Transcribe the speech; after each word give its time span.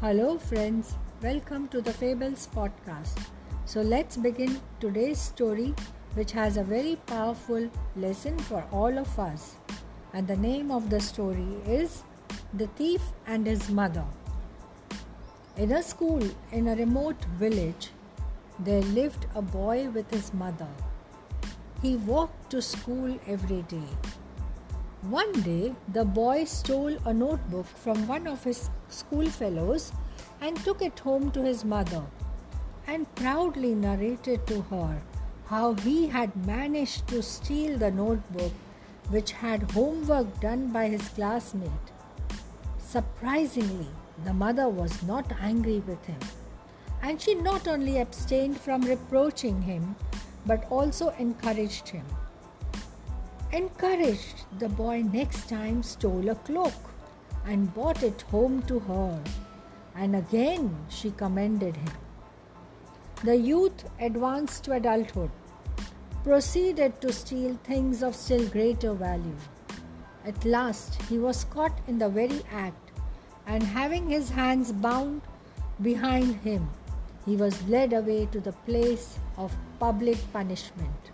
Hello, 0.00 0.38
friends. 0.38 0.94
Welcome 1.20 1.66
to 1.70 1.80
the 1.80 1.92
Fables 1.92 2.48
podcast. 2.54 3.18
So, 3.64 3.80
let's 3.80 4.16
begin 4.16 4.60
today's 4.78 5.20
story, 5.20 5.74
which 6.14 6.30
has 6.30 6.56
a 6.56 6.62
very 6.62 6.94
powerful 7.06 7.68
lesson 7.96 8.38
for 8.38 8.64
all 8.70 8.96
of 8.96 9.18
us. 9.18 9.56
And 10.12 10.28
the 10.28 10.36
name 10.36 10.70
of 10.70 10.88
the 10.88 11.00
story 11.00 11.48
is 11.66 12.04
The 12.54 12.68
Thief 12.76 13.02
and 13.26 13.44
His 13.44 13.70
Mother. 13.70 14.04
In 15.56 15.72
a 15.72 15.82
school 15.82 16.22
in 16.52 16.68
a 16.68 16.76
remote 16.76 17.24
village, 17.36 17.90
there 18.60 18.82
lived 18.82 19.26
a 19.34 19.42
boy 19.42 19.90
with 19.90 20.08
his 20.12 20.32
mother. 20.32 20.68
He 21.82 21.96
walked 21.96 22.50
to 22.50 22.62
school 22.62 23.18
every 23.26 23.62
day. 23.62 23.90
One 25.02 25.30
day, 25.42 25.76
the 25.92 26.04
boy 26.04 26.44
stole 26.44 26.98
a 27.04 27.14
notebook 27.14 27.66
from 27.66 28.08
one 28.08 28.26
of 28.26 28.42
his 28.42 28.68
schoolfellows 28.88 29.92
and 30.40 30.56
took 30.56 30.82
it 30.82 30.98
home 30.98 31.30
to 31.30 31.42
his 31.42 31.64
mother 31.64 32.02
and 32.88 33.14
proudly 33.14 33.76
narrated 33.76 34.44
to 34.48 34.62
her 34.62 35.00
how 35.46 35.74
he 35.74 36.08
had 36.08 36.34
managed 36.44 37.06
to 37.08 37.22
steal 37.22 37.78
the 37.78 37.92
notebook 37.92 38.52
which 39.10 39.30
had 39.30 39.70
homework 39.70 40.40
done 40.40 40.72
by 40.72 40.88
his 40.88 41.08
classmate. 41.10 41.92
Surprisingly, 42.78 43.86
the 44.24 44.34
mother 44.34 44.68
was 44.68 45.02
not 45.04 45.30
angry 45.40 45.78
with 45.86 46.04
him, 46.06 46.20
and 47.02 47.20
she 47.20 47.36
not 47.36 47.68
only 47.68 47.98
abstained 47.98 48.58
from 48.58 48.82
reproaching 48.82 49.62
him 49.62 49.94
but 50.44 50.66
also 50.70 51.10
encouraged 51.10 51.88
him. 51.88 52.04
Encouraged, 53.50 54.44
the 54.58 54.68
boy 54.68 55.00
next 55.00 55.48
time 55.48 55.82
stole 55.82 56.28
a 56.28 56.34
cloak 56.34 56.74
and 57.46 57.72
brought 57.72 58.02
it 58.02 58.20
home 58.30 58.60
to 58.64 58.78
her, 58.80 59.18
and 59.96 60.14
again 60.14 60.76
she 60.90 61.10
commended 61.12 61.74
him. 61.74 61.92
The 63.24 63.36
youth 63.36 63.88
advanced 64.00 64.64
to 64.64 64.72
adulthood, 64.72 65.30
proceeded 66.24 67.00
to 67.00 67.10
steal 67.10 67.58
things 67.64 68.02
of 68.02 68.14
still 68.14 68.46
greater 68.48 68.92
value. 68.92 69.36
At 70.26 70.44
last, 70.44 71.00
he 71.04 71.18
was 71.18 71.44
caught 71.44 71.80
in 71.86 71.98
the 71.98 72.10
very 72.10 72.42
act, 72.52 72.90
and 73.46 73.62
having 73.62 74.10
his 74.10 74.28
hands 74.28 74.72
bound 74.72 75.22
behind 75.80 76.36
him, 76.42 76.68
he 77.24 77.34
was 77.34 77.66
led 77.66 77.94
away 77.94 78.26
to 78.26 78.40
the 78.40 78.52
place 78.52 79.18
of 79.38 79.56
public 79.80 80.18
punishment. 80.34 81.12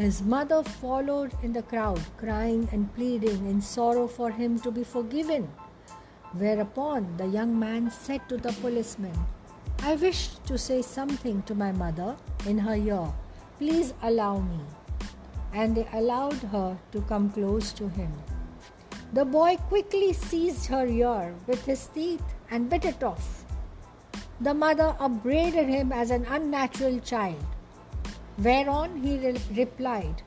His 0.00 0.22
mother 0.22 0.62
followed 0.62 1.32
in 1.42 1.52
the 1.52 1.62
crowd, 1.62 2.00
crying 2.16 2.66
and 2.72 2.88
pleading 2.94 3.46
in 3.46 3.60
sorrow 3.60 4.06
for 4.06 4.30
him 4.30 4.58
to 4.60 4.70
be 4.70 4.82
forgiven. 4.82 5.46
Whereupon 6.32 7.18
the 7.18 7.26
young 7.26 7.58
man 7.58 7.90
said 7.90 8.26
to 8.30 8.38
the 8.38 8.52
policeman, 8.62 9.12
I 9.82 9.96
wish 9.96 10.28
to 10.46 10.56
say 10.56 10.80
something 10.80 11.42
to 11.42 11.54
my 11.54 11.72
mother 11.72 12.16
in 12.46 12.56
her 12.56 12.76
ear. 12.76 13.12
Please 13.58 13.92
allow 14.02 14.38
me. 14.38 14.60
And 15.52 15.76
they 15.76 15.86
allowed 15.92 16.48
her 16.56 16.78
to 16.92 17.02
come 17.02 17.28
close 17.28 17.70
to 17.74 17.88
him. 17.90 18.10
The 19.12 19.26
boy 19.26 19.58
quickly 19.68 20.14
seized 20.14 20.64
her 20.68 20.86
ear 20.86 21.34
with 21.46 21.66
his 21.66 21.88
teeth 21.88 22.24
and 22.50 22.70
bit 22.70 22.86
it 22.86 23.04
off. 23.04 23.44
The 24.40 24.54
mother 24.54 24.96
upbraided 24.98 25.68
him 25.68 25.92
as 25.92 26.10
an 26.10 26.24
unnatural 26.24 27.00
child 27.00 27.44
Whereon 28.42 28.96
he 29.02 29.18
re- 29.18 29.40
replied, 29.54 30.22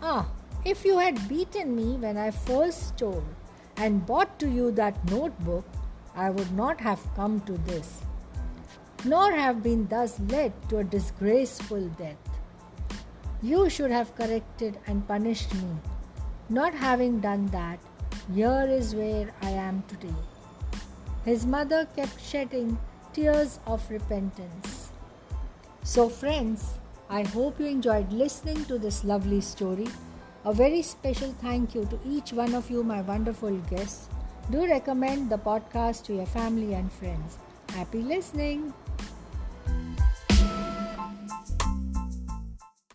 Ah, 0.00 0.26
if 0.64 0.82
you 0.82 0.98
had 0.98 1.28
beaten 1.28 1.76
me 1.76 1.96
when 1.96 2.16
I 2.16 2.30
first 2.30 2.88
stole 2.88 3.24
and 3.76 4.06
brought 4.06 4.38
to 4.38 4.48
you 4.48 4.70
that 4.72 5.04
notebook, 5.10 5.66
I 6.14 6.30
would 6.30 6.52
not 6.52 6.80
have 6.80 7.00
come 7.14 7.40
to 7.42 7.58
this, 7.58 8.00
nor 9.04 9.30
have 9.32 9.62
been 9.62 9.86
thus 9.88 10.18
led 10.28 10.54
to 10.70 10.78
a 10.78 10.84
disgraceful 10.84 11.88
death. 11.98 12.16
You 13.42 13.68
should 13.68 13.90
have 13.90 14.14
corrected 14.16 14.78
and 14.86 15.06
punished 15.06 15.54
me. 15.54 15.76
Not 16.48 16.74
having 16.74 17.20
done 17.20 17.46
that, 17.48 17.78
here 18.34 18.66
is 18.70 18.94
where 18.94 19.34
I 19.42 19.50
am 19.50 19.82
today. 19.86 20.20
His 21.26 21.44
mother 21.44 21.86
kept 21.94 22.20
shedding 22.20 22.78
tears 23.12 23.60
of 23.66 23.88
repentance. 23.90 24.90
So, 25.84 26.08
friends, 26.08 26.79
I 27.12 27.24
hope 27.24 27.58
you 27.58 27.66
enjoyed 27.66 28.12
listening 28.12 28.64
to 28.66 28.78
this 28.78 29.02
lovely 29.02 29.40
story. 29.40 29.88
A 30.44 30.52
very 30.52 30.80
special 30.80 31.32
thank 31.40 31.74
you 31.74 31.84
to 31.86 31.98
each 32.06 32.32
one 32.32 32.54
of 32.54 32.70
you, 32.70 32.84
my 32.84 33.02
wonderful 33.02 33.56
guests. 33.68 34.08
Do 34.48 34.64
recommend 34.64 35.28
the 35.28 35.38
podcast 35.38 36.04
to 36.04 36.14
your 36.14 36.26
family 36.26 36.74
and 36.74 36.92
friends. 36.92 37.38
Happy 37.70 38.02
listening! 38.02 38.72